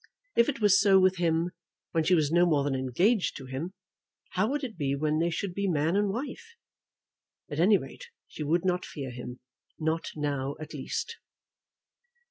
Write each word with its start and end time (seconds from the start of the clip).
If 0.35 0.49
it 0.49 0.59
was 0.59 0.81
so 0.81 0.97
with 0.97 1.17
him 1.17 1.51
when 1.91 2.03
she 2.03 2.15
was 2.15 2.31
no 2.31 2.47
more 2.47 2.63
than 2.63 2.73
engaged 2.73 3.37
to 3.37 3.45
him, 3.45 3.73
how 4.31 4.47
would 4.49 4.63
it 4.63 4.75
be 4.75 4.95
when 4.95 5.19
they 5.19 5.29
should 5.29 5.53
be 5.53 5.67
man 5.67 5.95
and 5.95 6.09
wife? 6.09 6.55
At 7.51 7.59
any 7.59 7.77
rate, 7.77 8.07
she 8.27 8.41
would 8.41 8.65
not 8.65 8.83
fear 8.83 9.11
him, 9.11 9.41
not 9.79 10.09
now 10.15 10.55
at 10.59 10.73
least. 10.73 11.17